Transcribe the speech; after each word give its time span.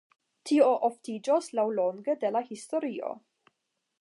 Tio 0.51 0.69
oftiĝos 0.87 1.51
laŭlonge 1.59 2.17
de 2.25 2.35
la 2.37 2.45
historio. 2.51 3.15